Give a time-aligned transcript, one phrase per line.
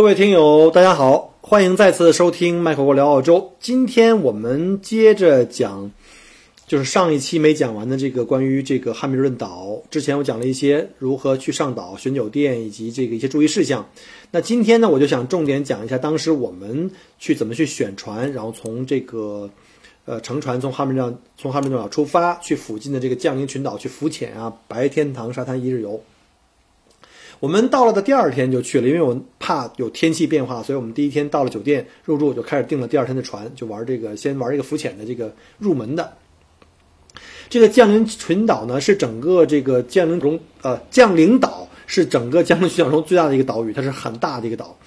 [0.00, 3.52] 各位听友，大家好，欢迎再次收听麦克国聊澳洲。
[3.60, 5.90] 今天我们接着讲，
[6.66, 9.82] 就是上一期没讲完的这个关于这个汉密尔顿岛。
[9.90, 13.86] 之前我讲了一些如何去上岛、选酒店以及这个一些注意事项。
[14.30, 19.50] 那今天呢，我就想重点讲一下当时我们去怎么去选船，然后从这个
[20.06, 26.02] 呃乘船从汉密尔顿从汉密尔顿岛出发，去附近的这个降临群岛去浮潜啊，白天堂沙滩一日游。
[27.38, 29.18] 我们到了的第二天就去了，因为我
[29.50, 36.12] 怕有天气变化，所以我们第一天到了酒店入住就开始订了第二天的船，就玩这个先玩一个浮潜的这个入门的。
[37.48, 44.78] 这个降临群岛呢是整个这个降临中呃降临岛是整个降临群岛中最大的一个岛屿，它是很大的一个岛，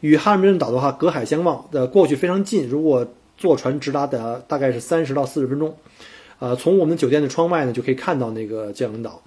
[0.00, 3.06] 与哈尔滨岛的话隔海相望，的过去非常近，如果
[3.38, 5.74] 坐船直达的大概是三十到四十分钟，
[6.40, 9.22] 呃，从我们酒店的窗外呢就可以看到那个降临岛。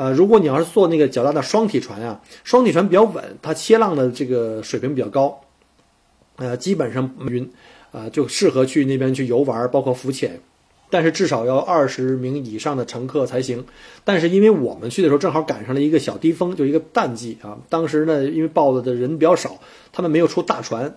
[0.00, 5.42] 呃，如果你要是坐那个较大的双体船啊，双体船比较稳，它切浪的这个水平比较高，
[6.36, 7.50] 呃，基本上晕，
[7.92, 10.40] 啊，就适合去那边去游玩，包括浮潜，
[10.88, 13.62] 但是至少要二十名以上的乘客才行。
[14.02, 19.58] 但是因为我们去的时候正好赶上了一个小低峰，就一个淡季啊，当时呢，因为报的的人比较少，
[19.92, 20.96] 他们没有出大船，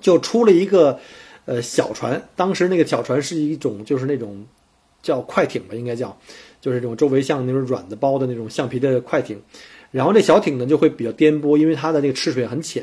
[0.00, 1.00] 就出了一个
[1.46, 2.22] 呃小船。
[2.36, 4.46] 当时那个小船是一种就是那种
[5.04, 6.18] 叫快艇吧，应该叫。
[6.60, 9.38] 就是这种周围像那种软的包的那种橡皮的快艇，
[9.90, 12.82] 然后这小艇呢就会比较颠簸，因为它的那个吃水很浅，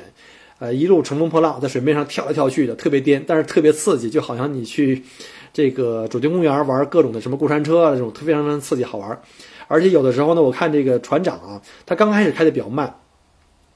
[0.59, 5.01] 呃，一路乘风破浪在水面上跳来跳去的，特别颠，但是特别刺激，就好像你去
[5.51, 9.19] 这个主题公园玩各种的什么过山车啊，这种特非常非常刺激好玩。
[9.67, 12.97] 而且有的时候呢，我看这个船长啊，他刚开始开的比较慢。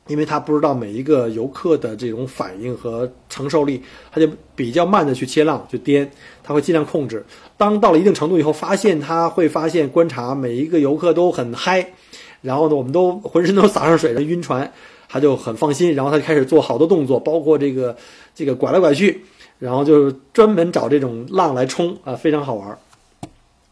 [0.08, 6.10] 因为他不知道每一个游客的这种反应和承受力，他就比较慢的去切浪，就颠，
[6.44, 7.26] 他会尽量控制。
[7.58, 11.94] 当到了一定程度以后，发现他会发现观察每一个游客都很嗨，
[12.42, 14.72] 然后呢，我们都浑身都洒上水人，晕船，
[15.10, 17.98] 他就很放心，然后他就开始做好多动作，包括这个
[18.36, 19.22] 这个拐来拐去，
[19.58, 22.78] 然后就专门找这种浪来冲啊，非常好玩。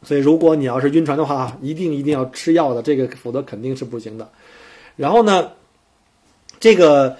[0.01, 4.27] 所以如果你要是晕船的话，一定一定要吃药的，这个否则肯定是不行的。
[4.95, 5.51] 然后呢？
[6.63, 7.13] 这个，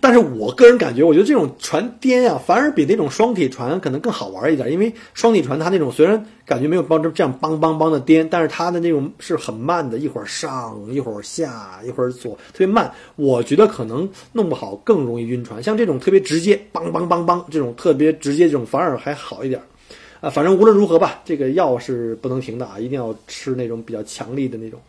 [0.00, 4.72] 但是我个人感觉，我觉得这种船颠啊，反而比那种双体船可能更好玩一点。
[4.72, 12.90] 因为双体船它那种虽然感觉没有帮这样梆梆梆的颠，但是它的那种是很慢的，一会儿上一会儿下，一会儿左，特别慢。
[13.16, 15.62] 我觉得可能弄不好更容易晕船。
[15.62, 19.60] 像这种特别直接，梆梆梆梆这种特别直接这种反而还好一点。
[20.22, 24.80] 啊，反正无论如何吧，这个药是不能停的啊，一定要吃那种比较强力的那种，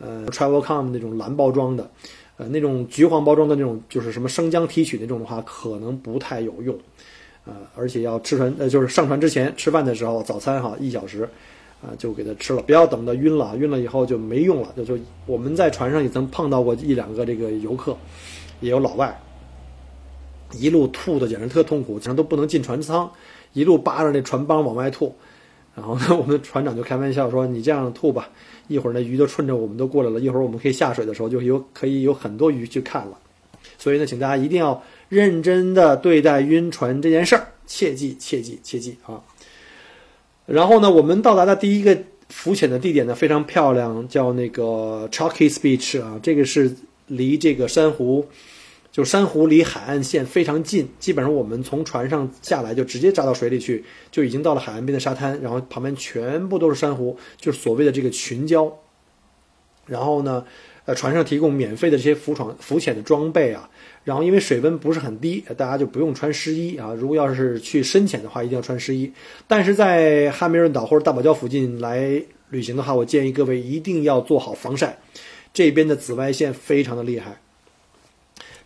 [0.00, 1.88] 呃，Travelcom 那种蓝包装的。
[2.38, 6.78] 呃，那种橘黄包装的那种，就是什么生姜提取那种的话，可能不太有用，
[7.46, 11.26] 呃，而且要吃船，呃，就是上船之前吃饭的时候，早餐哈，一小时，
[11.80, 14.68] 啊，就给他吃了，不要等到晕了，晕了以后就没用了。
[14.76, 17.96] 就就我们在船上也曾碰到过一两个这个游客，
[18.60, 19.18] 也有老外，
[20.52, 23.10] 一路吐的简直特痛苦，简直都不能进船舱，
[23.54, 25.14] 一路扒着那船帮往外吐。
[25.76, 28.30] 然后呢，我们的船长就开玩笑说：“你这样吐吧，
[28.66, 33.18] 一会儿那鱼都顺着我们都过来了，一会儿我们可以下水的时候就有可以有很多鱼去看了。”
[33.76, 39.20] 所以呢，请大家一定要认真的对待晕船这件事儿，切记切记切记啊！
[40.46, 41.98] 然后呢，我们到达的第一个
[42.30, 46.74] 浮潜的地点呢非常漂亮，叫那个 Chalky Beach 啊，这个是
[47.08, 48.26] 离这个珊瑚。
[48.96, 58.72] 就珊瑚离海岸线非常近，基本上我们从船上下来就直接扎到水里去，就已经到了海岸边的沙滩，然后旁边全部都是珊瑚，就是所谓的这个群礁。
[59.84, 60.42] 然后呢，
[60.86, 63.68] 呃，船上提供免费的这些浮床、浮潜的装备啊。
[64.02, 66.94] 然后因为水温不是很低，大家就不用穿湿衣啊。
[66.94, 69.12] 如果要是去深潜的话，一定要穿湿衣。
[69.46, 74.96] 但是在汉密尔顿岛或者大堡礁附近来旅行的话，我建议各位一定要做好防晒，
[75.52, 77.38] 这边的紫外线非常的厉害。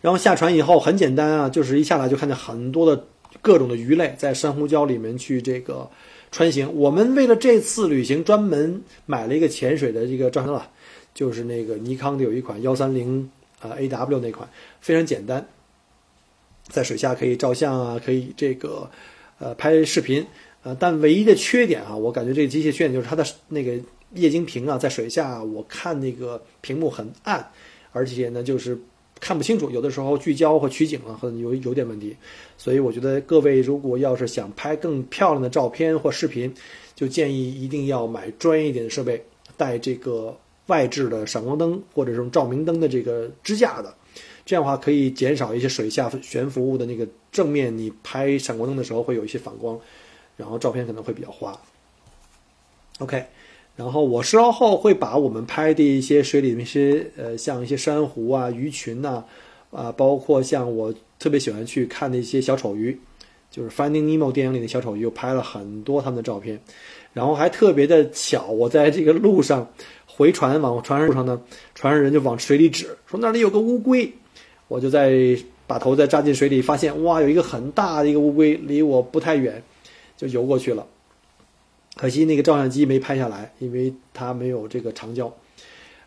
[0.01, 3.05] 然后下船以后很简单啊，就是一下来就看见很多的
[3.41, 5.89] 各种的鱼类在珊瑚礁里面去这个
[6.31, 6.73] 穿行。
[6.75, 10.69] 我们为了这次旅行专门买了一个潜水的这个照相了，
[11.13, 14.49] 就是那个尼康的有一款幺三零啊 AW 那款，
[14.81, 15.47] 非常简单，
[16.67, 18.89] 在水下可以照相啊，可以这个
[19.39, 20.25] 呃拍视频
[20.63, 23.73] 呃，但唯一的缺点啊，我感觉这个机械缺点就是它的那个
[24.13, 27.51] 液晶屏啊，在水下我看那个屏幕很暗，
[27.91, 28.79] 而且呢就是
[29.21, 32.13] 看不清楚，有的时候聚焦或取景啊，可能有有点问题。
[32.57, 36.53] 所以我觉得各位如果要是想拍更漂亮的照片或视频，
[36.95, 39.23] 就建议一定要买专业一点的设备，
[39.55, 40.35] 带这个
[40.65, 43.95] 外置的闪光灯或者是照明灯的这个支架的。
[44.43, 49.79] 这样的话可以减少一些水下悬浮物的那个正面，你拍闪光灯的时候会有一些反光，
[50.35, 51.57] 然后照片可能会比较花。
[52.97, 53.23] OK，
[53.75, 59.23] 然后我稍后会把我们拍的一些水里面一些呃，像一些珊瑚啊、鱼群呐，
[59.71, 62.99] 啊，包括像我特别喜欢去看的一些小丑鱼，
[63.49, 66.59] 就是《Finding Nemo》电影里的小丑鱼，又拍了很多他们的照片。
[67.13, 69.67] 然后还特别的巧，我在这个路上
[70.05, 71.41] 回船往船上路上呢，
[71.75, 74.11] 船上人就往水里指，说那里有个乌龟。
[74.67, 75.35] 我就在
[75.67, 79.61] 把头再扎进水里，发现哇，有一个很大的一个乌龟，离我不太远，
[80.15, 80.87] 就游过去了。
[81.95, 85.31] 可惜那个照相机没拍下来，因为它没有这个长焦。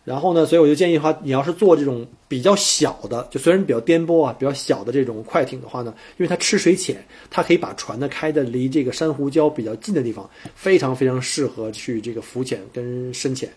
[0.04, 13.48] 然后呢，所以我就建议的话，你要是做这种比较小的，就虽然比较颠簸啊，比较小的这种快艇的话呢，因为它吃水浅，它可以把船呢开的离这个珊瑚礁比较近的地方，非常非常适合去这个浮潜跟深潜。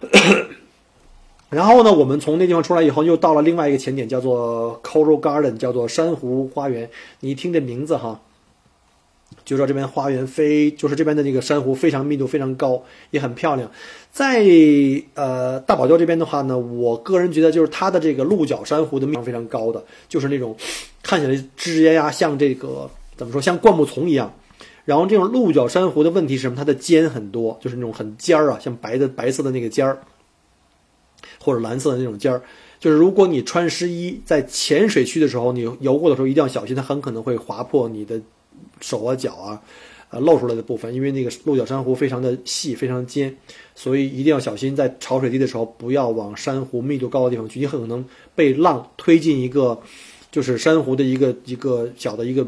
[1.50, 6.88] 然后呢，我们从那地方出来以后，又到了另外一个潜点，叫做 Coral Garden，叫做珊瑚花园。
[7.18, 8.20] 你一听这名字哈，
[9.44, 13.70] 就知道这边花园非就是这边的这个珊瑚非常密度非常高，也很漂亮。
[14.10, 14.44] 在
[15.14, 20.56] 呃大堡礁这边的话呢，我个人觉得就是它的这个鹿角珊瑚的密度非常高的，就是那种
[21.02, 24.32] 看起来枝丫呀像这个怎么说像灌木丛一样。
[24.84, 26.56] 然后这种鹿角珊瑚的问题是什么？
[26.56, 29.98] 它的尖很多，就是那种很尖儿啊，像白的白色的那个尖儿。
[31.40, 32.40] 或者蓝色的那种尖儿，
[32.80, 38.18] 就是如果你穿湿衣在浅水区的时候，你游过的时候一定要小心，它很可能会划破你的
[38.84, 39.62] 手啊、脚啊，
[40.10, 43.34] 呃，露出来的部分，因为那个鹿角珊瑚非常的细、非常尖，
[43.74, 48.04] 所以一定要小心，在潮水低的时候不要往珊瑚密度高的地方去，你很可能
[48.34, 49.80] 被浪推进一个
[50.30, 52.46] 就是珊瑚的一个一个小的一个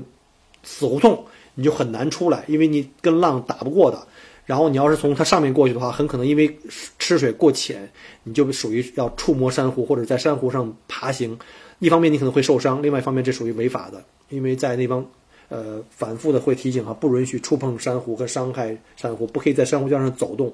[0.63, 1.25] 死胡同，
[1.55, 4.07] 你就很难出来，因为你跟浪打不过的。
[4.45, 6.57] 然后你要是从它上面过去的话，很可能因为
[7.01, 7.91] 吃水过浅，
[8.23, 11.37] 你就属于要触摸珊瑚或者在珊瑚上爬行。
[11.81, 15.05] 一方面你可能会受伤，另外一方面这属于违法的，因为在那方，
[15.49, 20.53] 呃，反复的会提醒哈，不允许触碰珊瑚和伤害珊瑚，不可以在珊瑚礁上走动，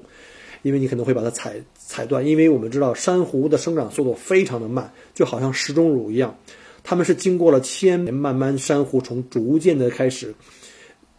[0.61, 2.25] 因为你可能会把它踩踩断。
[2.25, 6.37] 因为我们知道珊瑚的生长速度非常的慢，就好像石钟乳一样，
[6.83, 10.33] 它们是经过了千年，慢慢珊瑚虫逐渐的开始。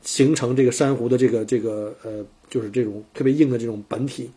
[0.03, 4.31] 形成这个珊瑚的这个这个呃，就是这种特别硬的这种本体，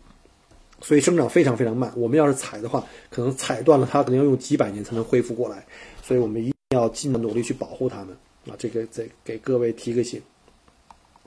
[0.80, 1.92] 所以生长非常非常慢。
[1.94, 5.62] 我们要是踩的话，可能踩断了它，可能要用几百年才能恢复过来。
[6.02, 8.16] 所以我们一定要尽努力去保护它们
[8.48, 8.56] 啊！
[8.58, 10.20] 这个再给各位提个醒。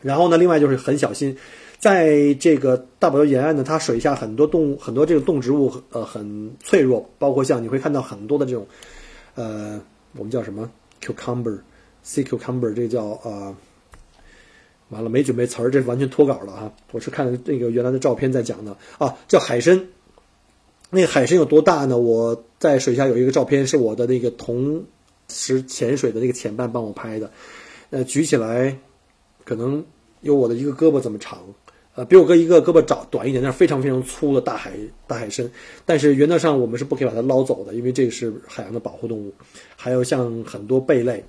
[0.02, 1.38] 然后呢，另外就是很小心，
[1.78, 8.68] 在这个大堡礁沿岸呢，它水下很多动物，很多这个动植物呃很脆弱，包括像你会看到很多的这种
[9.36, 9.80] 呃，
[10.18, 10.70] 我们叫什么
[11.02, 13.56] cucumber，sea cucumber，这叫啊。
[14.90, 16.74] 完了，没准备词儿，这完全脱稿了哈！
[16.92, 19.88] 我是看那个原来的照片在讲的啊，叫海参。
[20.90, 21.98] 那个海参有多大呢？
[21.98, 24.84] 我在水下有一个照片，是我的那个同
[25.32, 27.32] 时潜水的那个潜伴帮我拍的。
[27.90, 28.78] 呃，举起来
[29.44, 29.84] 可能
[30.22, 31.40] 有我的一个胳膊这么长，
[31.96, 34.72] 呃，比我哥一个胳膊长短一点，那是非常非常粗的大海
[35.08, 35.50] 大海参。
[35.86, 39.34] 但是原则上我们是不可以把它捞走的，因为这个是海洋的保护动物。
[39.76, 41.24] 还有像很多贝类。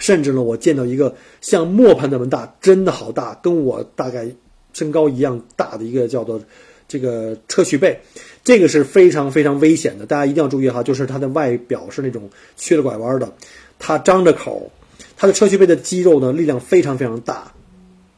[0.00, 4.30] 甚至呢，我见到一个像磨盘那么大，真的好大，跟我大概
[4.72, 6.40] 身高一样大的一个叫做
[6.88, 8.00] 这个砗磲贝，
[8.42, 13.30] 这个是非常非常危险的，大家一定要注意哈，就是它的外表是那种曲了拐弯的，
[13.78, 14.72] 它张着口，
[15.16, 17.52] 它的砗磲贝的肌肉呢力量非常非常大，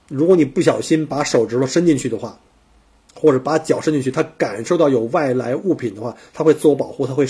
[0.09, 2.39] 如果你不小心把手指头伸进去的话，
[3.13, 7.27] 或者把脚伸进去，它感受到有外来物品的话，它会自我保护，它会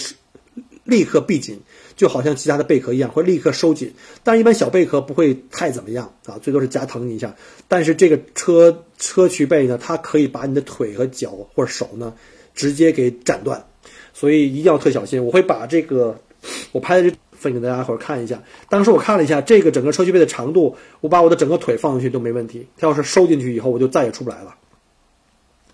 [0.84, 1.60] 立刻闭紧。
[1.96, 3.92] 就好像其他的贝壳一样，会立刻收紧。
[4.24, 7.36] 但，一般小贝壳不会太怎么样啊，最多是夹疼你一下。
[7.68, 12.14] 但是这个车车磲贝呢，它可以把你的腿和脚或者手呢，
[12.54, 13.62] 直接给斩断。
[14.14, 15.22] 所以一定要特小心。
[15.22, 16.18] 我会把这个
[16.72, 18.42] 我拍的这分给大家伙看一下。
[18.70, 22.66] 当时我看了一下这个整个车磲贝的长度，我把我的整个腿放进去都没问题。
[22.78, 24.54] 它要是收进去以后，我就再也出不来了，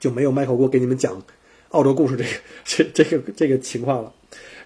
[0.01, 1.23] 就没有麦克锅给你们讲
[1.69, 2.31] 澳洲故事这个
[2.65, 4.13] 这这个这个情况了。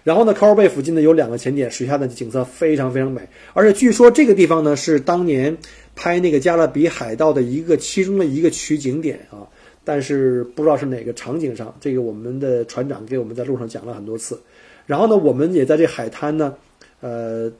[0.03, 3.21] 然后呢，Coral Bay 附近呢有两个潜点，水下的景色非常非常美，
[3.53, 5.55] 而且据说这个地方呢是当年
[5.95, 9.45] 拍那个加勒比海盗的一个其中的一个取景点啊，
[9.83, 14.41] 但是不知道是哪个场景上，这个我们的船长给我们在路上讲了很多次。
[14.87, 16.55] 然后呢，我们也在这海滩呢，
[17.01, 17.51] 呃，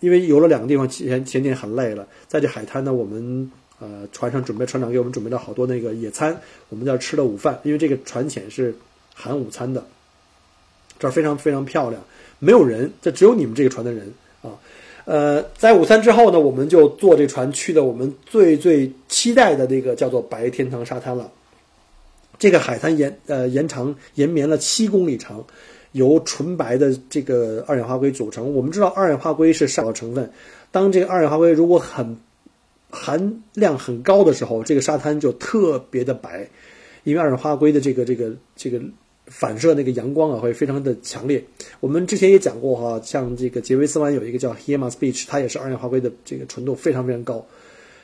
[0.00, 8.74] 因为游了两个地方潜潜点很累了，在这海滩呢，我们呃，船上准备船长给我们准备了好多那个野餐，我们在这吃了午饭，因为这个船潜是
[9.14, 9.82] 含午餐的。
[10.98, 12.02] 这儿非常非常漂亮，
[12.38, 14.12] 没有人，这只有你们这个船的人
[14.42, 14.50] 啊。
[15.04, 21.32] 呃，在午餐之后呢，我们就坐这船去了我们最最期待的那个叫做白天堂沙滩了。
[22.38, 25.42] 这个海滩延呃延长延绵了七公里长，
[25.92, 28.54] 由纯白的这个二氧化硅组成。
[28.54, 30.30] 我们知道二氧化硅是上的成分，
[30.70, 32.18] 当这个二氧化硅如果很
[32.90, 36.46] 含量很高的时候，这个沙滩就特别的白，
[37.04, 38.78] 因为二氧化硅的这个这个这个。
[39.28, 41.42] 反射那个阳光啊，会非常的强烈。
[41.80, 47.46] 我们之前也讲过哈，像这个杰维斯湾有一个叫 h i m a s Beach，它也是二氧化硅的这个纯度非常非常高，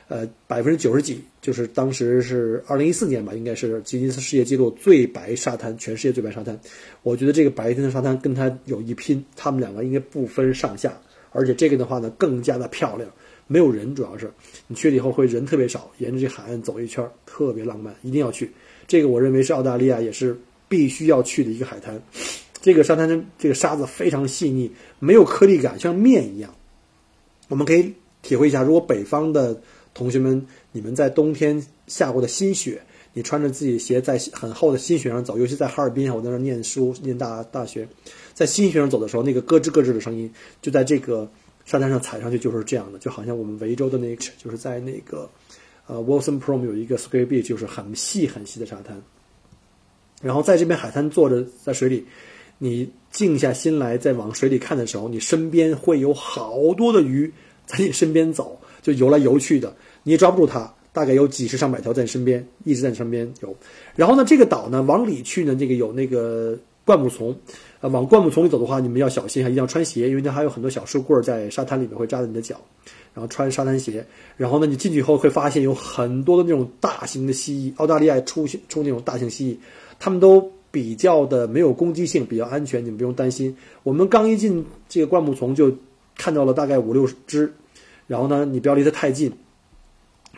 [0.07, 6.59] 呃，百分之九十几，就是当时是二零一四年吧，应该是吉尼斯世界纪录最白沙滩，全世界最白沙滩。
[7.01, 10.95] 我觉得这个白天的沙滩跟它有一拼，他们两个应该不分上下。
[11.31, 13.09] 而且这个的话呢，更加的漂亮，
[13.47, 14.31] 没有人，主要是
[14.67, 18.51] 你去了以后会人特别少，沿着这海岸走一圈，特别浪漫，一定要去。
[18.87, 20.37] 这个我认为是澳大利亚也是。
[20.67, 22.01] 必须要去的一个海滩，
[22.61, 26.53] 这个沙滩这个沙子非常细腻，没有颗粒感，像面一样。
[27.47, 29.61] 我们可以体会一下，如果北方的
[29.93, 32.81] 同学们，你们在冬天下过的新雪，
[33.13, 37.87] 你穿着自己鞋在很厚的新雪上走，尤其在哈尔滨，我在那念书念大大学，
[38.33, 40.29] 在新雪上走的时候，那个咯吱咯吱的声音，
[40.61, 41.29] 就在这个
[41.65, 45.29] 沙滩上踩上去就是这样的，就好像我们维州的那个，就是在那个
[45.85, 48.99] 呃 Wilson Prom 有一个 Square Beach，就是很细很细的沙滩。
[50.21, 52.05] 然后在这边海滩坐着，在水里，
[52.57, 57.31] 你静下心来，再往水里看的时候，你身边会有好多的鱼
[57.65, 60.71] 在你身边走，就游来游去的，你也抓不住它。
[60.93, 63.53] 大概有几十上百条在你身边，一直在你身边游。
[63.97, 67.37] 然后呢，这个岛呢，往里去呢，这个有那个灌木丛，
[67.81, 72.55] 呃，往灌木丛里走的话，你们要小心，啊一定要穿鞋，因为它还有很多小树棍在沙滩里面会扎到你的脚。
[73.13, 74.05] 然后穿沙滩鞋，
[74.37, 79.57] 然后呢，你进去以后会发现有很多的那种大型的蜥蜴，澳大利亚出出那种大型蜥蜴。
[79.99, 83.55] 他们都比较的没有攻击性，比较安全，你们不用担心。
[83.83, 85.71] 我们刚一进这个灌木丛，就
[86.17, 87.53] 看到了大概五六只，
[88.07, 89.31] 然后呢，你不要离它太近，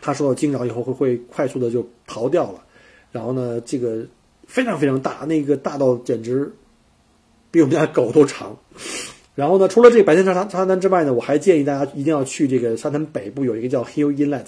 [0.00, 2.62] 它受到惊扰以后会会快速的就逃掉了。
[3.10, 4.06] 然后呢，这个
[4.46, 6.52] 非常非常大，那个大到简直
[7.50, 8.56] 比我们家狗都长。
[9.34, 14.46] 然后呢，除了这个白天沙滩沙滩之外呢，我还建议大家一定要去这个沙滩北部有一个叫 Hill Inlet。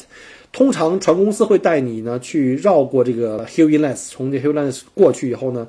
[0.52, 5.68] 通常船公司会带你呢去绕过这个 Hill Inlet，从这 Hill Inlet 过去以后呢，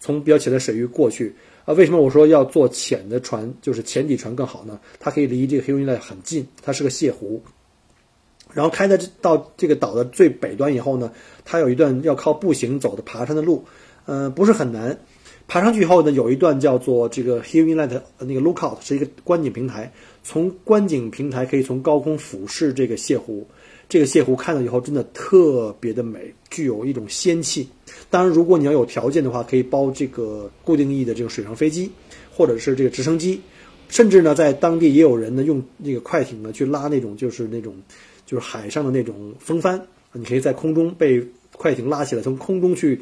[0.00, 1.34] 从比较浅的水域过去。
[1.64, 4.78] 啊，为什么我说要坐浅的船，就是浅底船更好呢？
[5.00, 7.42] 它可以离这个 Hill Inlet 很近，它是个泻湖。
[8.52, 11.10] 然后开在到这个岛的最北端以后呢，
[11.44, 13.64] 它有一段要靠步行走的爬山的路，
[14.06, 14.96] 嗯，不是很难。
[15.48, 19.92] 爬上去以后呢，有一段叫做这个 Hill Inlet 那个 Lookout，是一个观景平台，
[20.22, 23.44] 从观景平台可以从高空俯视这个泻湖。
[23.88, 27.68] 这个泻湖看到以后真的特别的美，具有一种仙气。
[28.10, 31.90] 当然，如果你要有条件的话，可以包这个固定翼的这个水上飞机，
[32.34, 33.40] 或者是这个直升机，
[33.88, 37.74] 甚至呢，在当地也有人呢用那个快艇呢去拉那种就是那种
[38.26, 39.80] 就是海上的那种风帆，
[40.12, 43.00] 你可以在空中被快艇拉起来，从空中去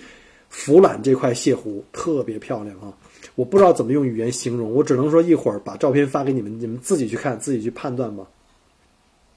[0.50, 2.92] 俯览这块泻湖，特别漂亮啊！
[3.34, 8.28] 我不知道怎么用语言形容，我只能说一会儿把照片发给你们，你们自己去看，自己去判断吧。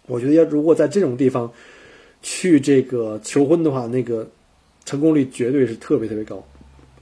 [0.07, 1.51] 我觉得要如果在这种地方
[2.21, 4.27] 去这个求婚的话，那个
[4.85, 6.43] 成功率绝对是特别特别高。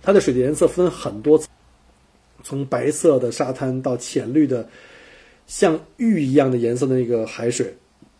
[0.02, 1.48] 它的水的颜色分很多层，
[2.44, 4.68] 从白色的沙滩到浅绿的
[5.48, 7.76] 像玉一样的颜色的那个海水，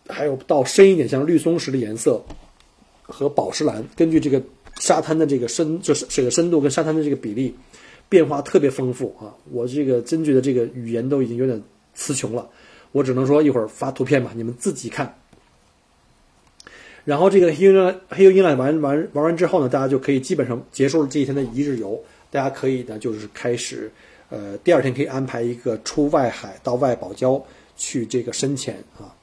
[0.08, 2.24] 还有到深一点像绿松石的颜色
[3.02, 4.42] 和宝石蓝，根据这个
[4.80, 7.54] 沙滩的这个深，就是水的深度跟沙滩的这个比例
[8.08, 9.34] 变化特别丰富啊！
[9.50, 11.60] 我这个真觉得这个语言都已经有点
[11.94, 12.48] 词穷了。
[12.92, 15.14] 我只能说一会儿发图片吧，你们自己看。
[17.04, 21.98] 然后这个黑鹰黑鹰来玩玩玩完之后呢，大家就可以基本上结束了这一天的一日游。
[22.30, 23.90] 大家可以呢，就是开始，
[24.28, 27.40] 呃，第二天可以安排一个出外海到外堡礁
[27.76, 29.14] 去这个深潜啊。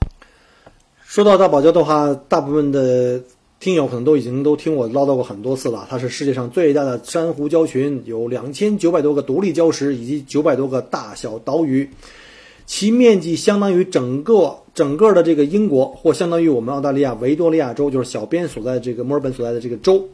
[1.03, 3.21] 说到大堡礁的话，大部分的
[3.59, 5.85] 听友可能都已经都听我唠叨过很多次了。
[5.89, 11.87] 它是世界上最大的珊瑚礁群，有两千九百多个独立礁石以及九百多个大小岛屿。
[12.65, 20.07] 其面积相当于整个整个的这个英国，或相当于我们澳大利亚维多利亚州，就是小编所在的这个墨尔本所在的这个州。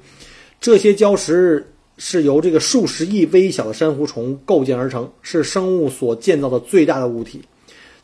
[0.59, 1.65] 这些礁石
[1.97, 7.41] 是由这个数十亿微小的珊瑚虫构建而成，是生物所建造的最大的物体。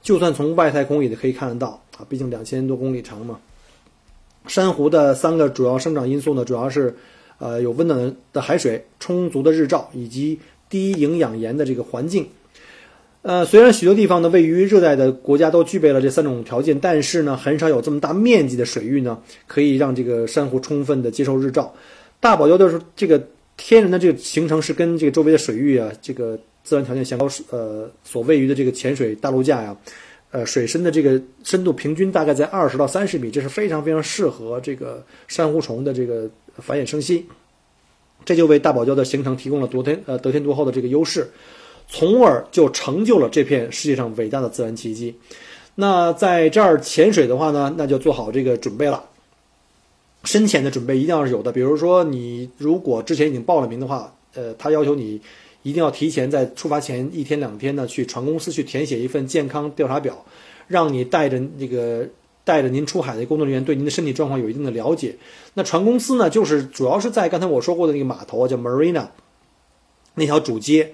[0.01, 3.39] 就算从外太空也可以看得到啊，毕竟两千多公里长嘛。
[4.47, 6.95] 珊瑚的三个主要生长因素呢，主要是，
[7.39, 12.27] 呃，有温暖的海水、充足的日照以及低营养盐的这个环境。
[13.25, 21.73] 呃，虽然许多地方呢位于热带的国家都具备了这三种条件，但是呢，很少有这么大面积的水域呢，可以让这个珊瑚充分的接受日照。
[22.19, 23.19] 大堡礁的这个
[23.57, 27.27] 天然的这个形成是跟这个周围的水域啊，这个自然条件相高。
[27.49, 29.75] 呃，所位于的这个浅水大陆架呀，
[30.29, 37.25] 呃，水深的这个深度平均大概在二十到三十米，这是非常非常适合这个珊瑚虫的这个繁衍生息。
[38.23, 41.27] 这就为大堡礁的形成提供了得天呃得天独厚的这个优势。
[41.87, 45.15] 从而就成就了这片世界上伟大的自然奇迹。
[45.75, 49.03] 那在这儿潜水的话呢，那就做好这个准备了。
[50.23, 51.51] 深潜的准备一定要是有的。
[51.51, 55.21] 比如说，你如果之前已经报了名的话，呃，他要求你
[55.63, 60.25] 一定要提前在出发前一天两天呢，去船公司去填写一份健康调查表，
[60.67, 62.07] 让你带着这个
[62.43, 65.15] 带着您出海的工作人员对您的身体状况有一定的了解。
[65.53, 69.07] 那船公司呢，就是主要是在刚才我说过的那个码头啊叫 Marina
[70.15, 70.93] 那条主街。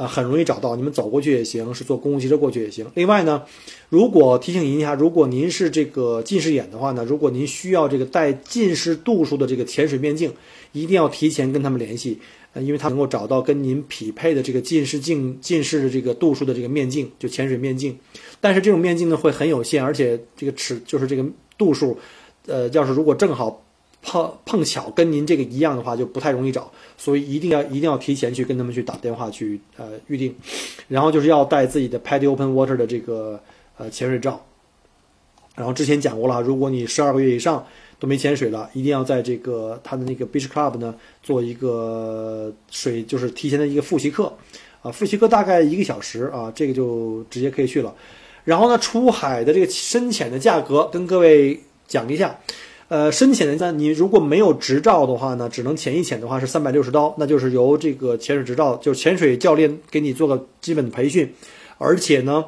[0.00, 2.86] 啊，很容易找到，你们走过去也行，是坐公共汽车过去也行。
[2.94, 3.42] 另外呢，
[3.90, 10.32] 如果提醒您一下，如果您是这个近视眼的话呢，如果您需要这个带近视度数的这个潜水面镜，
[10.72, 12.18] 一定要提前跟他们联系，
[12.54, 17.94] 呃，因为他能够找到跟您匹配的这个近视镜、近视的这个度数的这个面镜，就潜水面镜。
[18.40, 21.22] 但是这种面镜呢会很有限，而且这个尺就是这个
[21.58, 21.98] 度数，
[22.46, 23.62] 呃，要是如果正好。
[24.02, 30.34] 碰碰巧跟您这个一样的话，就不太容易找，所以一定要一定要提前去跟他们去打电话去呃预定，
[30.88, 33.38] 然后就是要带自己的 Paddy Open Water 的这个
[33.76, 34.42] 呃潜水照，
[35.54, 37.66] 然后之前讲过了，如果你十二个月以上
[37.98, 44.32] 都没潜水了，一定要在这个他的那个 Beach Club 呢做一个水就是提前的一个复习课，
[44.80, 47.94] 啊复习课大概一个小时啊，这个就直接可以去了，
[48.44, 52.38] 然后呢出海的这个深潜的价格跟各位讲一下。
[52.90, 61.32] 呃，深潜的呢，你如果没有执照的话呢，只能潜一潜的话是三百六十刀，那就是由这个潜水执照，就是潜水教练给你做个基本的培训，
[61.78, 62.44] 而且呢，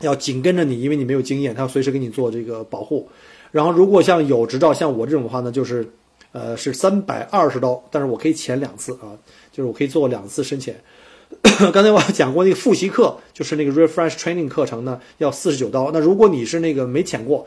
[0.00, 3.08] 要紧跟着你，因为你没有经验，他要随时给你做这个保护。
[3.52, 5.88] 然后如果像有执照，像我这种的话呢，就是
[6.32, 9.14] 呃是三百二十刀，但是我可以潜两次啊，
[9.52, 10.74] 就是我可以做两次深潜。
[11.72, 15.92] 刚才我讲过那个复习课，就是那个 refresh training 课程呢，要四十九刀。
[15.92, 17.46] 那如果你是那个没潜过。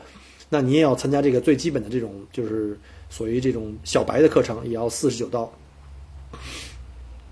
[0.50, 5.50] 那你也要参加这个最基本的这种，就是所谓这种小白的课程，也要四十九刀。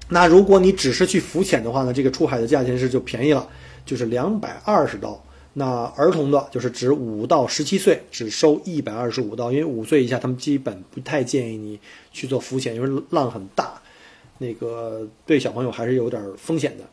[0.08, 3.46] 那如果你只是去浮潜的话呢，这个出海的价钱是就便宜了，
[3.84, 5.22] 就是两百二十刀。
[5.54, 11.80] 那儿童的，就是指五到十七岁，只收一百二十五刀，因为五岁以下他们基本不太建议你
[12.12, 13.80] 去做浮潜，因为浪很大，
[14.38, 16.84] 那个对小朋友还是有点风险的。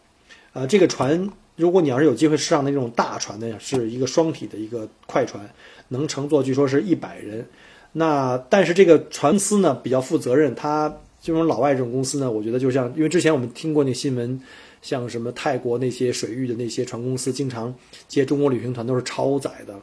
[0.54, 5.48] 呃，这个船，如果你要是有机会上那种大船呢，是一个双体的一个快船。
[5.90, 7.46] 能乘坐，据说是一百人。
[7.94, 14.42] 那但是这个船司呢比较负责任，它这种老外这种公司呢，我觉得就像因为之前我们听过那新闻，
[14.82, 17.74] 像什么泰国那些水域的那些船公司，经常
[18.08, 19.74] 接中国旅行团都是超载的。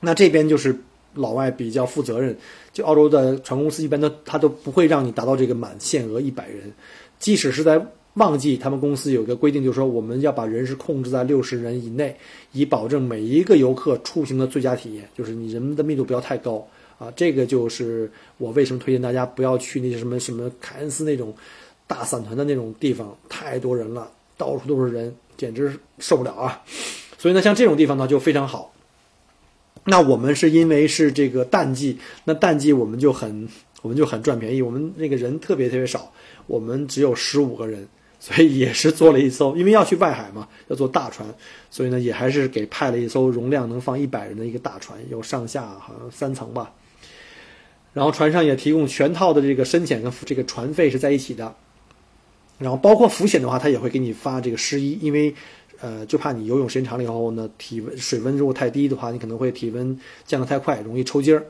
[0.00, 0.78] 那这边就是
[1.14, 2.36] 老外比较负责任，
[2.72, 6.72] 就澳洲的船公司一般都他都不会让你达到这个满限额一百人，
[7.18, 7.84] 即使是在。
[8.20, 12.14] 旺季，他们公司有一个规定，就是说我们要把人是控制在六十人以内，
[12.52, 15.08] 以保证每一个游客出行的最佳体验。
[15.16, 21.34] 就是你人的密度不要太高啊，这个就是我为什么推荐大家不要去那些什么什么凯恩斯那种
[21.86, 26.62] 大散团的那种地方，太多人了，到处都是人，简直受不了啊。
[27.16, 28.70] 所以呢，像这种地方呢就非常好。
[29.84, 33.48] 那我们是因为是这个淡季，那淡季我们就很
[33.80, 36.12] 我们就很赚便宜，我们那个人特别特别少，
[36.46, 37.88] 我们只有十五个人。
[38.22, 41.26] 所以也是坐了一艘，因为要去外海嘛， 要坐大船，
[41.70, 46.70] 所以呢也还是给派了一艘容量能放一百人的一个大船，有上下好像三层吧。
[47.94, 51.56] 然后船上也提供全套的这个深潜跟这个船费是在一起的，
[52.58, 55.34] 然后包括浮潜的话，他也会给你发这个湿衣，因为
[55.80, 61.46] 呃就怕你游泳时间长了以后呢，体温水温如果太低的话，你可能会体温降得太快，容易抽筋儿。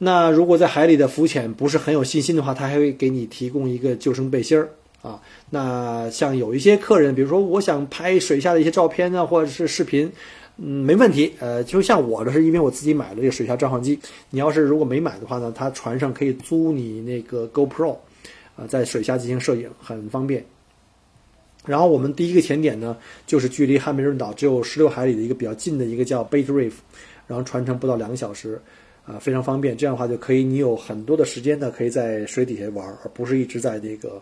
[0.00, 4.68] 那如果在海里的浮潜不是很有信心的话，他还会给你提供一个救生背心儿。
[5.00, 10.10] 啊，那像有一些客人，比如说我想拍水下的一些照片呢，或者是视频，
[10.56, 11.32] 嗯，没问题。
[11.38, 13.98] 呃，就像我的是因为我自己买了这个水下照相机，
[14.30, 17.96] 你要是如果没买的话呢，他船上可以租你那个 GoPro，
[18.56, 20.44] 啊，在水下进行摄影很方便。
[21.64, 26.72] 然后我们第一个潜点呢，就是距离汉密尔顿岛只有十六海里的一个比较近的一个叫 Bait Reef，
[27.28, 28.60] 然后船程不到两个小时，
[29.06, 29.76] 啊，非常方便。
[29.76, 34.20] 这样的话就可以，你有很多的时间呢，可以在水底下玩，而不是一直在这个。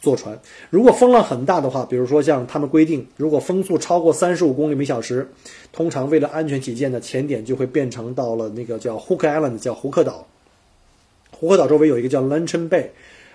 [0.00, 0.38] 坐船，
[0.70, 5.28] 如果风浪很大的话，比如说像他们规定，如果风速超过三十五公里每小时，
[5.72, 10.26] 通常为了安全起见呢，潜点就会变成到了那个叫 Hook Island，叫胡克岛。
[11.30, 12.86] 胡克岛周围有一个叫 Luncheon Bay，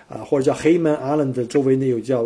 [0.08, 2.24] 啊，或者叫 Hayman Island 周围呢有叫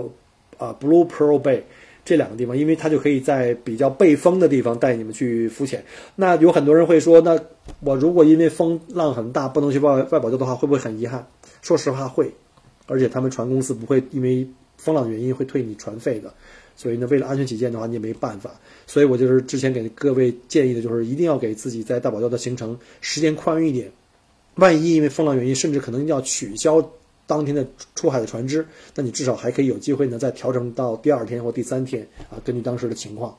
[0.56, 1.62] 啊 Blue Pearl Bay，
[2.04, 5.84] 这两个地方，因为它就可以在比较背风的地方带你们去浮潜。
[6.16, 7.38] 那有很多人会说，那
[7.80, 11.26] 我如果因为风浪很大不能去外外保钓的话，会不会很遗憾？
[11.60, 12.32] 说实话会，
[12.88, 14.44] 而且他们船公司不会因为
[14.76, 16.34] 风浪原因会退你船费的。
[16.74, 18.52] 所以呢，为了安全起见的话，你也没办法。
[18.86, 23.90] 所以我就是之前给各位建议的，就是一定要给自己在大堡礁的行程时间宽裕一点。
[24.54, 26.80] 万一因为风浪原因，甚至可能要取消
[27.26, 33.36] 当天的出海的船只，那你至少还可以有机会呢，再调整到第二天或第三天啊，根据当时的情况。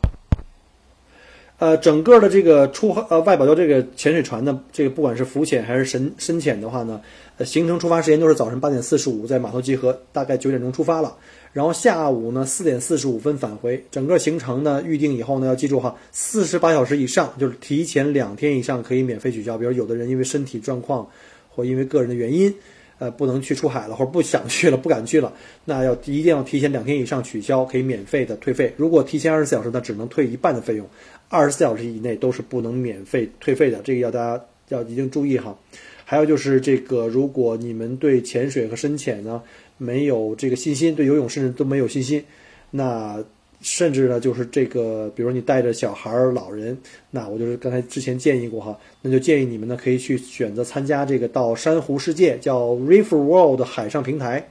[1.60, 7.02] 呃，整个的这个出呃外保礁这个潜水船呢，这个不管是浮潜还是深深潜的话呢，
[7.38, 11.18] 呃，行程出发时间都是早晨八点四十五在码头集合，大概九点钟出发了，
[11.52, 13.84] 然后下午呢四点四十五分返回。
[13.92, 19.58] 整个行程呢预定以后呢，要记住哈，四十八小时以上就是提前两天以上可以免费取消。
[19.58, 21.06] 比如有的人因为身体状况
[21.50, 22.56] 或因为个人的原因，
[23.00, 25.34] 呃，不能去出海了，或者不想去了、不敢去了，
[25.66, 28.74] 那要一定要提前两天以上取消，可以免费的退费。
[28.78, 30.88] 如果提前二十四小时，那只能退一半的费用。
[31.30, 35.56] 二十四小时以内都是不能免费退费的，这个要大家要一定注意哈。
[36.04, 39.40] 还有就是这个，如果你们对潜水和深潜呢
[39.78, 42.26] 没有这个信心，对游泳甚至都没有信心，
[42.72, 43.24] 那
[43.62, 46.76] 甚至呢就是这个，比如你带着小孩儿、老人，
[47.12, 54.50] 那我就是刚才之前建议过哈，那就建议你们呢可以去选择参加这个到珊瑚世界叫 Reef World 海上平台，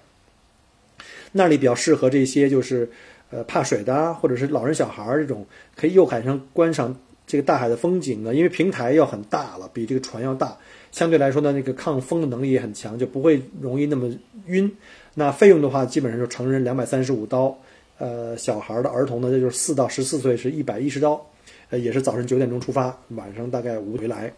[1.33, 2.89] 那里比较适合这些就是。
[3.31, 5.45] 呃，怕水的，或者是老人小孩儿这种，
[5.77, 8.35] 可以又海上观赏这个大海的风景呢。
[8.35, 10.57] 因为平台要很大了，比这个船要大，
[10.91, 14.11] 相对来说呢，那个抗风的能力也很强，就不会容易那么
[14.47, 14.75] 晕。
[15.15, 17.55] 那费用的话，基本上就成人两百三十五刀，
[17.99, 21.27] 呃，小孩的儿童呢，这就是四到十四岁是一百一十刀，
[21.69, 24.33] 呃，也是早晨九点钟出发，晚上大概五回来。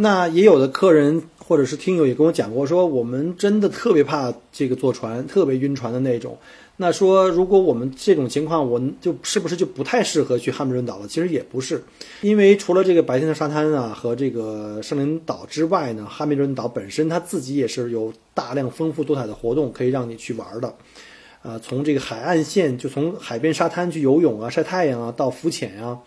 [0.00, 6.36] 那也有的客人或者是听友也跟我讲过，说我们真的特别怕这个坐船，特别晕船的那种。
[6.80, 11.08] 那说，如果我们这种情况，我就是不是就不太适合去汉密尔顿岛了？
[11.08, 11.82] 其实也不是，
[12.20, 20.72] 因为除了这个白天的沙滩啊和这个圣灵岛之外呢，汉密尔顿岛本身它自己也是有大量丰富多彩的活动可以让你去玩的。
[21.42, 25.98] 呃，从这个海岸线，就从海边沙滩去游泳啊、晒太阳啊，到浮潜啊，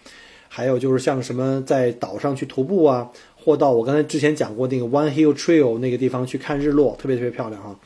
[0.47, 7.77] 还有就是像什么在岛上去徒步啊，或到我刚才之前讲过那个 One Hill Trail 那个地方去看日落，特别特别漂亮哈。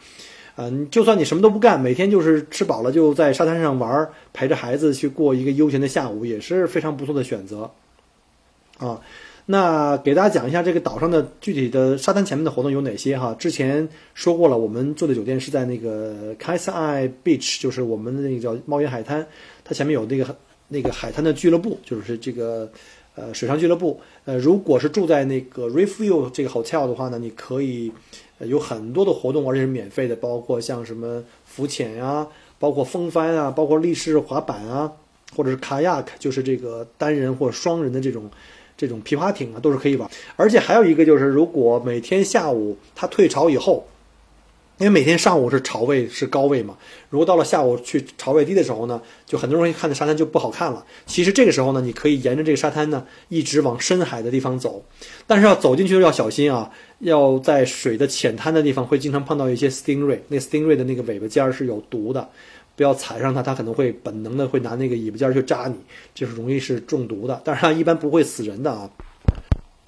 [0.58, 7.70] 嗯，就算你什么都不干，每天就是吃饱了就在沙滩上玩，陪着孩子去过一个悠闲的下午，也是非常不错的选择。
[8.78, 9.02] 啊，
[9.48, 13.36] 那给大家讲一下这个岛上的具体的沙滩前面的活动有哪些哈？
[13.38, 19.28] 之前说过了，我们住的酒店是在那个 k a i s Eye Beach，就是我们的那个叫猫眼海滩，
[19.66, 20.36] 它前面有那个
[20.70, 22.72] 那个海滩的俱乐部，就是这个
[23.16, 24.00] 呃水上俱乐部。
[24.24, 27.92] 呃，如果是住在那个 Reef View 这个 hotel 的话呢，你可以。
[28.40, 32.28] 有很多的活动，而且是免费的，包括像什么浮潜呀，
[32.60, 34.92] 包括风帆啊，包括立式滑板啊，
[35.36, 38.30] 或者是 kayak，就是这个单人或双人的这种
[38.78, 40.10] 这种皮划艇啊，都是可以玩。
[40.36, 43.88] 而且还有一个就是，如果每天下午它退潮以后。
[44.78, 46.78] 因为每天上午是潮位是高位嘛，
[47.10, 50.86] 如果到了下午去潮位低的时候呢，就很多人看的沙滩就不好看了。
[51.06, 54.84] 其实这个时候呢，你可以沿着这个沙滩呢，一直往深海的地方走，
[55.26, 56.70] 但是要走进去要小心啊，
[57.00, 62.28] 要在水的浅滩的地方会经常碰到一些 stingray，那 stingray 的那个尾巴尖儿是有毒的，
[62.76, 65.76] 不要踩上它，它可能会本能的会拿那个尾巴尖儿去扎你，
[66.14, 68.90] 就是容易是中毒的，但是它一般不会死人的啊。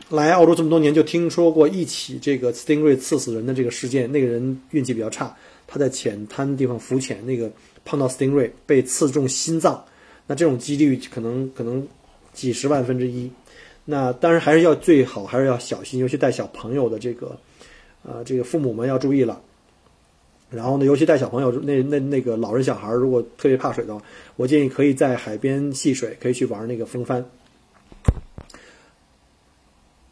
[0.10, 4.10] 来澳洲这么多年，就听说过一起这个 stingray 刺死人的这个事件。
[4.10, 5.36] 那个人运气比较差，
[5.68, 7.52] 他在浅滩地方浮潜，那个
[7.84, 9.84] 碰到 stingray 被刺中心脏，
[10.26, 11.86] 那这种几率可能可能
[12.34, 13.30] 几十万分之一。
[13.90, 17.38] 那当然还是要最好还是要小心，尤其带小朋友的这个，
[18.04, 19.42] 呃，这个父母们要注意了。
[20.50, 24.04] 然后呢，尤其带小朋友那那那个老人小孩，如果特别怕水的话，
[24.36, 27.26] 我建议可以在海边戏水，可以去玩那个风帆。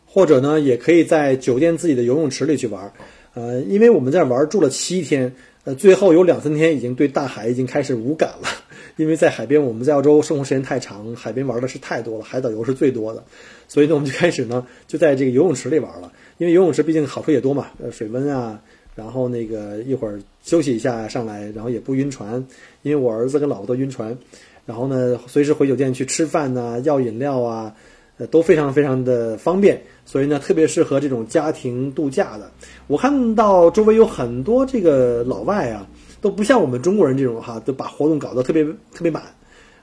[0.06, 2.94] 或者呢，也可以在酒店自己的游泳池里去玩，
[3.34, 5.36] 呃，因为我们在玩住了七天，
[5.66, 8.48] 呃，最后有两三天已经对大海已经开始无感了，
[8.96, 13.24] 因为在海边我们在澳洲生活时间太长，海边玩的是太多了，海岛游是最多的，
[13.68, 18.60] 所以呢，我们就开始呢就在这个游泳池里玩了，因为游泳池毕竟好处也多嘛，呃，水温啊，
[18.96, 22.46] 然后那个一会儿休息一下上来，然后也不晕船，
[22.82, 24.18] 因为我儿子跟老婆都晕船，
[24.66, 27.76] 然后呢，随时回酒店去吃饭呐，要饮料啊。
[28.18, 32.50] 呃，都非常非常的方便，所以呢，特别适合这种家庭度假的。
[32.88, 35.86] 我看到周围有很多这个老外啊，
[36.22, 39.24] 都不像我们中国人这种哈，都把活动搞得特别特别满，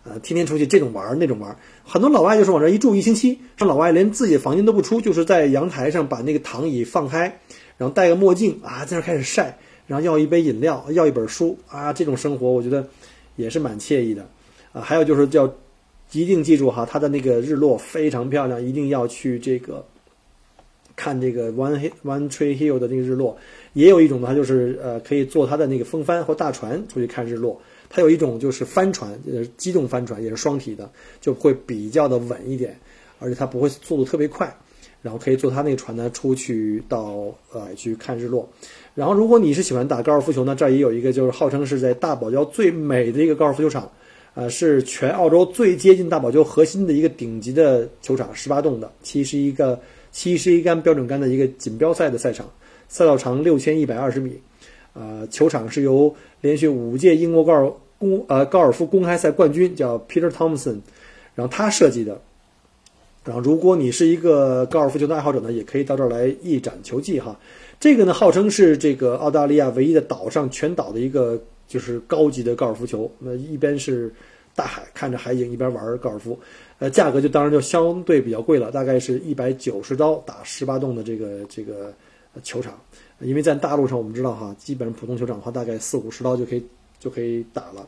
[0.05, 1.57] 呃，天天出去这种玩那种玩。
[1.85, 7.39] 很多老外就是往这一住一星期，说老外连自己的房间都不出，就是在阳台上把那个躺椅放开，
[7.77, 12.89] 然后戴个墨镜啊，在那开始晒，然后要一杯饮料，要一本书啊，这种生活我觉得
[13.37, 14.27] 也是蛮惬意的。
[14.73, 15.53] 啊，还有就是叫
[16.13, 19.85] 一定记住哈，它的那个日落非常漂亮，一定要去这个
[20.97, 23.37] 看这个 One One Tree Hill 的那个日落。
[23.73, 27.61] 也有一种呢，它就是呃可以坐它的那个风帆或大船出去看日落。
[27.95, 32.75] 它有一种就是帆船，呃，机动帆船也是双体的，就会比较的稳一点，
[33.19, 34.57] 而且它不会速度特别快，
[35.03, 38.49] 然后可以坐它那个船呢出去到呃去看日落。
[38.95, 43.91] 然后如果你是喜欢打高尔夫球呢，这儿也有一个就是号称是在大堡礁最美的一个高尔夫球场，
[44.35, 49.79] 呃，是全澳洲最接近大堡礁核心的一个顶级的球场，十八洞的，七十一个
[50.13, 52.51] 七十一杆标准杆的一个锦标赛的赛场，
[52.93, 54.39] 赛道长六千一百二十米，
[54.93, 60.77] 呃，球场是由连续五届英国高尔公呃高尔夫公开赛冠军叫 Peter Thompson，
[61.35, 62.21] 然后他设计的。
[63.25, 67.35] 然后如果你是一个高尔夫球的爱好者呢，也可以到这儿来一展球技哈。
[67.81, 73.11] 这个呢，号称是这个澳大利亚唯一的岛上全岛的一个就是高级的高尔夫球。
[73.19, 74.13] 那一边是
[74.55, 76.39] 大海，看着海景，一边玩高尔夫。
[76.79, 81.91] 呃，价格就当然就相对比较贵了，大概是一百九十刀打十八洞的这个这个
[82.43, 82.79] 球场。
[83.21, 86.65] 因为在大陆上我们知道哈，基本上普通球场的话，大概四五十刀就可以。
[87.03, 87.85] 就可以打了，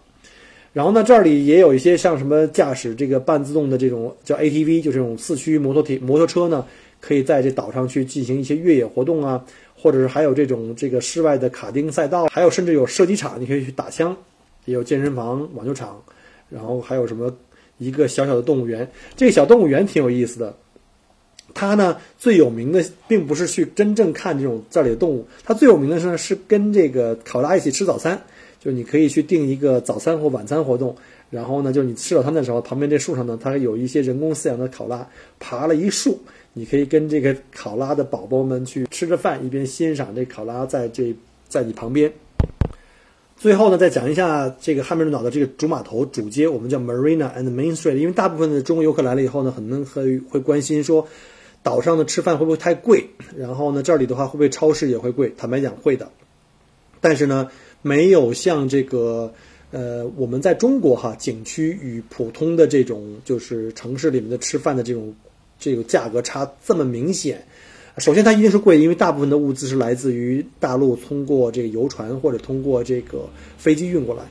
[0.73, 6.67] 然后呢，这里也有一些像什么驾驶这个半自动的这种叫 ATV，就这种四驱摩托体摩托车呢，
[7.01, 14.17] 可以在这岛上去进行一些越野活动啊，或者是还有这种这个室外的卡丁赛道，还有甚至有射击场，你可以去打枪，
[14.65, 16.03] 也有健身房、网球场，
[16.51, 17.33] 然后还有什么
[17.79, 20.53] 一个小小的动物园，这个小动物园挺有意思的，
[21.55, 28.21] 它呢最有名的并不是去真正看这种这里的动物，它最有名的是呢是跟这个考拉一起吃早餐。
[28.61, 30.97] 就你可以去定一个早餐或晚餐活动，
[31.29, 35.07] 然后呢，就是你吃早餐的时候，旁边这树上呢，它有一些人工饲养的考拉，
[35.39, 36.19] 爬了一树，
[36.55, 41.15] 你可以跟这个考拉的宝宝们去吃着饭，一边欣赏这考拉在这
[41.47, 42.11] 在你旁边。
[43.37, 51.07] 最后呢，再讲一下这个汉密尔顿岛的这个主码头主街，我们叫 Marina and Main Street，因为大部分的中国游客来了以后呢，可能会会关心说，
[51.65, 53.09] 岛上的吃饭会不会太贵？
[53.37, 55.35] 然后呢，这里的话会不会超市也会贵？
[55.37, 56.09] 坦白讲会的，
[57.01, 57.51] 但是呢。
[57.87, 59.31] 没有像这个，
[59.71, 65.15] 呃，我们在中国哈景区与普通的这种就是城市里面的吃饭的这种
[65.59, 67.45] 这个价格差这么明显。
[67.99, 74.25] 首先，它一定是贵，因为大部分的物资是来自于大陆通过这个游船或者通过这个飞机运过来。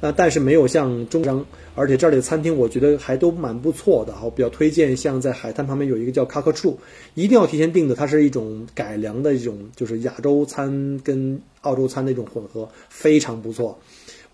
[0.00, 6.78] 呃，但是没有像中央，而且这里的餐厅我觉得还都蛮不错的，我比较推荐像在海滩旁边有一个叫卡克处，
[7.14, 13.76] 一定要提前订的，它是一种改良的一种就是亚洲餐跟澳洲餐的一种混合，非常不错。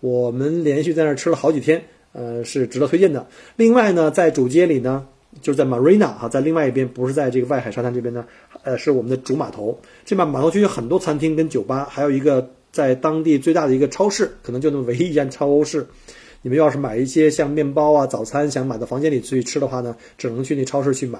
[0.01, 3.25] 我们连续在那儿吃了好几天，呃，是值得推荐的。
[3.55, 5.07] 另外呢，在主街里呢，
[5.41, 8.23] 就是在 Marina 哈，在另外一边，不是在这个外海沙滩这边呢，
[8.61, 9.79] 呃，是我们的主码头。
[10.05, 12.51] 这码码头区有很多餐厅跟酒吧，还有一个。
[12.75, 15.87] 在当地最大的一个超市，可能就那么唯一一家超市。
[16.43, 21.19] 你们要是买一些像面包啊、早餐，想买到房间里去吃的话呢，只能去那超市去买。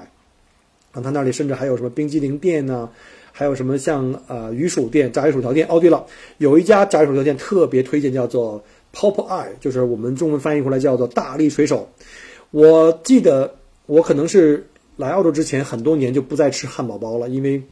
[0.91, 2.89] 啊，他那里甚至还有什么冰激凌店呢？
[3.31, 5.65] 还有什么像呃鱼薯店、炸鱼薯条店。
[5.69, 6.05] 哦，对了，
[6.39, 8.61] 有一家炸鱼薯条店特别推荐，叫做
[8.93, 11.89] Pop Eye，就是我们中文翻译过来叫做大力水手。
[12.51, 17.63] 我记得我可能是来澳洲之前很多年就不再吃汉堡包了，因为。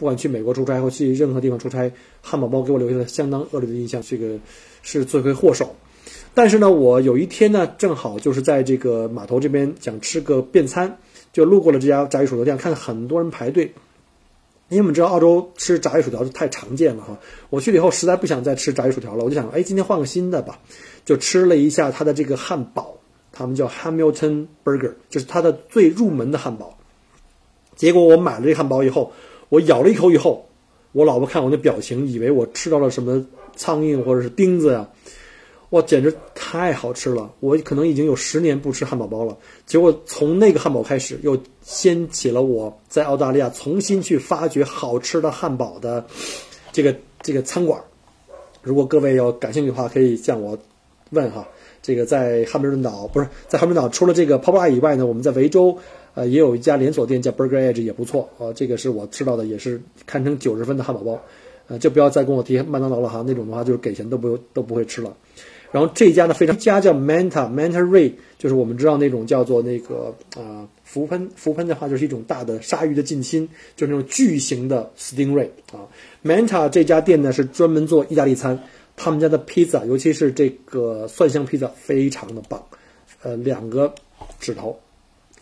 [0.00, 4.38] 不管去美国出差或去任何地方出差，汉堡包给我留下了相当恶劣的印象，这个
[4.80, 5.76] 是罪魁祸首。
[6.32, 10.96] 但是呢，我有一天呢，正好就是在这个码头这边想吃个便餐，
[11.34, 13.70] 就路过了这家炸鱼薯条店，看很多人排队。
[14.70, 17.18] 因为我们知道澳洲吃炸鱼薯条是太常见了哈，
[17.50, 20.58] 我去了以后实在不想再吃炸鱼薯条了，我就想，哎，今天换个新的吧，
[21.04, 22.96] 就吃了一下它的这个汉堡，
[23.32, 26.78] 他们叫 Hamilton Burger，就是它的最入门的汉堡。
[27.76, 29.12] 结果我买了这汉堡以后。
[29.50, 30.48] 我咬了一口以后，
[30.92, 33.22] 我老婆看我那表情，以为我吃到了什么
[33.54, 34.88] 苍蝇或者是钉子呀！
[35.70, 37.30] 哇，简直太好吃了！
[37.38, 39.36] 我可能已经有十年不吃汉堡包了，
[39.66, 46.04] 结果从那个汉堡开始，又掀起了我在澳大利亚重新去发掘好吃的汉堡的
[46.72, 47.80] 这个这个餐馆。
[48.62, 50.58] 如果各位要感兴趣的话，可以向我
[51.10, 51.46] 问哈。
[51.82, 55.78] 这个在汉密尔顿岛不是在汉密尔顿岛，除了这个 Poppy 以外呢，我们在维州。
[56.14, 61.22] 呃，也有一家连锁店叫 Burger Edge，也不错呃，这个是我吃到的，也是堪称九十分的汉堡包。
[61.68, 65.16] 呃，就不要再跟我提麦当劳了哈，那种的话就是给钱都不都不会吃了。
[65.70, 75.86] 然后这家呢，非常家叫 Manta Manta Ray，就是我们知道那种叫做那个啊浮喷浮喷的话，就是一种大的鲨鱼的近亲，就是那种巨型的 Stingray 啊。
[76.24, 78.58] Manta 这家店呢是专门做意大利餐，
[78.96, 82.60] 他们家的披萨，尤其是这个蒜香披萨，非常的棒。
[83.22, 83.94] 呃，两个
[84.40, 84.76] 指头。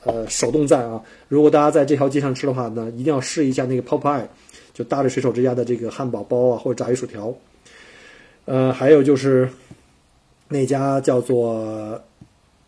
[0.08, 0.98] 呃，手动赞啊！
[1.28, 4.24] 如果大家在这条街上吃的话呢，一定要试一下那个 Pop Eye，
[4.72, 7.34] 就大力水手之家的这个汉堡包啊，或者炸鱼薯条。
[8.46, 9.46] 呃，还有就是
[10.48, 12.00] 那家叫做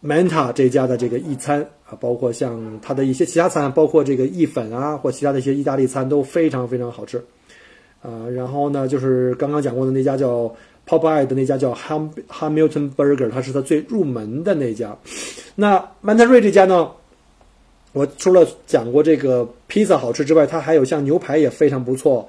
[0.04, 7.16] Manta 这家的这个意餐啊，包括像它的一些其他餐，包括这个意粉啊或其他的一些意大利餐都非常非常好吃。
[8.02, 10.54] 啊，然后呢，就是刚刚讲过的那家叫
[10.86, 14.94] Popeye 的那家叫 Ham Hamilton Burger，它是它最入门的那家。
[15.54, 16.90] 那曼特瑞这家呢，
[17.92, 22.28] 我除了讲过这个披萨好吃之外，它还有像牛排也非常不错。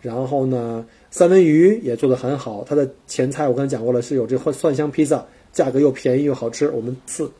[0.00, 2.64] 然后呢，三文鱼也做得很好。
[2.68, 7.30] 它的前菜我刚才讲过了，是有这蒜蒜香披萨，价格又便宜又好吃，我们次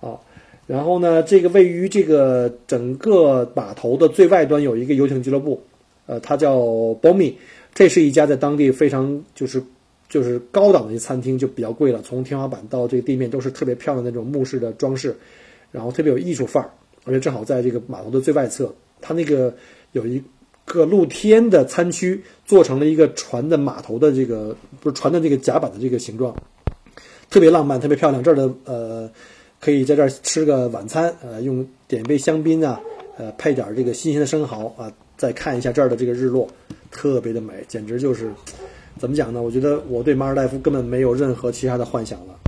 [0.00, 0.18] 啊。
[0.66, 5.60] 然后呢，这个位于这个整个码头的最外端有一个游艇俱乐部。
[6.06, 7.34] 呃，它叫 Bomi，
[7.74, 9.62] 这是一家在当地非常就是
[10.08, 12.00] 就是高档的一餐厅，就比较贵了。
[12.02, 15.14] 从天花板到这个地面都是特别漂亮那种木式的装饰，
[15.70, 16.70] 然后特别有艺术范儿，
[17.04, 18.74] 而且正好在这个码头的最外侧。
[19.00, 19.54] 它那个
[19.92, 20.22] 有一
[20.64, 26.34] 个露天的餐区，做成了一个船的码头的这个不是船的这个甲板的这个形状，
[27.30, 28.22] 特别浪漫，特别漂亮。
[28.22, 29.10] 这儿的呃，
[29.60, 32.80] 可以在这儿吃个晚餐，呃，用点杯香槟啊，
[33.16, 34.92] 呃，配点这个新鲜的生蚝啊。
[35.16, 36.48] 再看一下这儿的这个日落，
[36.90, 38.30] 特别的美，简直就是
[38.98, 39.42] 怎么讲呢？
[39.42, 42.39] 我觉得我对马尔代夫根本没有任何其他的幻想了。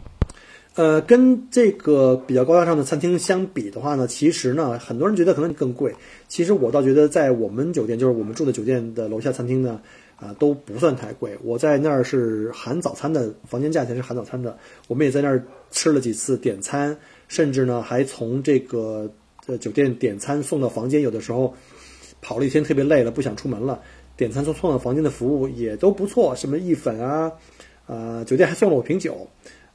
[0.75, 5.95] 呃，跟这个比较高大上的餐厅相比的话呢，其实呢，很多人觉得可能更贵。
[6.29, 9.81] 其实我倒觉得，在我们酒店，就是我们住的酒店的楼下餐厅呢，
[10.17, 11.37] 啊，都不算太贵。
[11.43, 14.57] 我在那儿是含早餐的，房间价钱是含早餐的。
[14.89, 16.97] 我们也在那儿吃了几次点餐，
[17.29, 19.11] 甚至呢，还从这个
[19.47, 21.55] 呃酒店点餐送到房间，有的时候。
[22.25, 23.83] 跑了一天特别累了，不想出门了，
[24.17, 27.33] 点餐送送到房间的服务也都不错，什么意粉啊，
[27.89, 29.27] 呃，酒店还送了我瓶酒，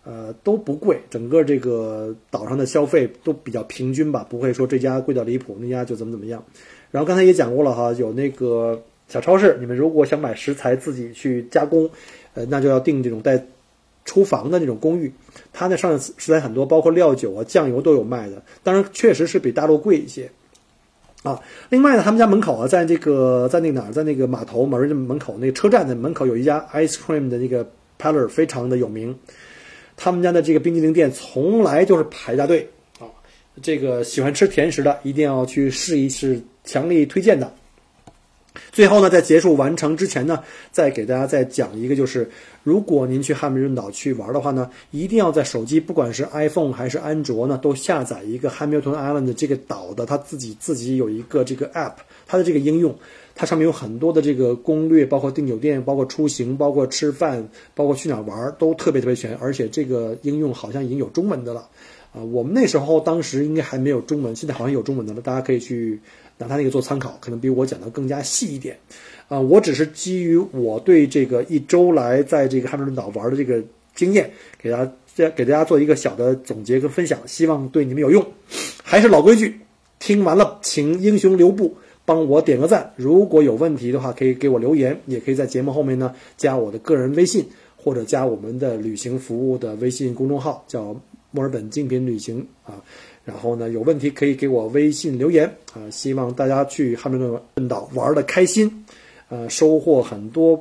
[0.10, 6.41] 呃，都不贵，整个这个岛上的消费都比较平均吧，不会说这家贵到离谱，那家就怎么怎么样。
[6.91, 11.89] 然后刚才也讲过了哈，有那个小超市，你们如果想买食材自己去加工，
[12.36, 13.46] 呃，那就要订这种带
[14.06, 15.12] 厨房的那种公寓，
[15.52, 20.32] 它那上食材很多，包括料酒啊、酱油都有卖的，当然确实是比大陆贵一些。
[21.24, 27.67] 啊，另外呢，他们家门口啊，在这个在那哪儿，在那个码头门门口那个车站的门口有一家 ice cream 的那个
[28.00, 29.13] parlor，非常的有名。
[29.97, 32.65] 他们家的这个冰激凌店从来就是排大队
[32.99, 33.10] 啊，
[33.62, 37.53] 这个喜欢吃甜食的一定要去试一试，强力推荐的。
[38.71, 42.30] 最后呢，在结束完成之前呢，再给大家再讲一个，就是
[42.63, 51.93] 如果您去汉密尔顿岛去玩的话呢，一定要在手机，不管是 iPhone 还是安卓呢，都下载一个 Hamilton Island 这个岛的，它自己自己有一个这个 App，
[52.27, 52.93] 它的这个应用，
[53.34, 61.67] 它上面有很多的这个攻略，包括订酒店，包括出行，包括吃饭，包括去哪玩，都特别特别全，而且这个应用好像已经有中文的了，
[62.13, 65.99] 啊，我们那时候当时应该还没有中文，现在好像有中文的了，大家可以去。
[66.38, 68.78] 拿他那个做参考，可能比我讲的更加细一点，
[69.28, 73.63] 啊，我只是基于我对这个一周来在这个汉密尔顿岛玩的这个
[73.95, 74.30] 经验，
[74.62, 78.23] 给大家给大家做一个小的总结跟分享，希望对你们有用。
[78.84, 79.60] 还是老规矩，
[80.00, 82.93] 听完了请英雄留步，帮我点个赞。
[82.95, 87.45] 如果有问题的话，可以给我留言，也可以在节目后面呢加我的个人微信，
[87.76, 90.95] 或者加我们的旅行服务的微信公众号，叫
[91.32, 92.76] 墨尔本精品旅行啊。
[93.27, 95.83] 然后呢，有问题可以给我微信留言啊！
[95.91, 98.85] 希望大家去汉密尔顿岛玩的开心，
[99.27, 100.57] 呃，收获很多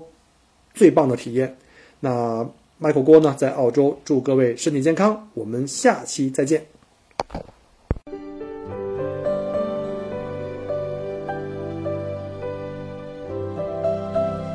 [0.75, 1.57] 最棒的体验。
[2.01, 2.45] 那
[2.77, 5.29] 麦克锅呢，在澳洲，祝各位身体健康。
[5.35, 6.67] 我们下期再见。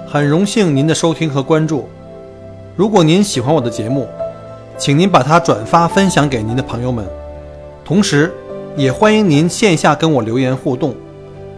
[0.05, 1.87] 很荣幸您的收听和关注。
[2.75, 4.05] 如果您喜欢我的节目，
[4.77, 7.20] 请您把它转发分享给您的朋友们。
[7.91, 8.31] 同时，
[8.77, 10.95] 也欢迎您线下跟我留言互动。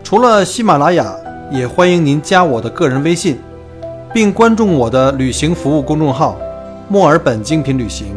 [0.04, 1.16] 除了喜马拉雅，
[1.52, 3.38] 也欢迎您加我的个人微信，
[4.12, 6.36] 并关注我的旅行服务公众号
[6.90, 8.16] “墨尔本精品旅行”。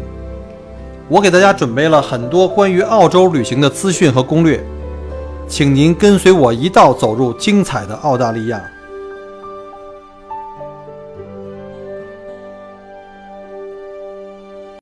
[1.11, 4.65] 我给大家准备了很多关于澳洲旅行的资讯和攻略，
[5.47, 8.59] 请您跟随我一道走入精彩的澳大利亚。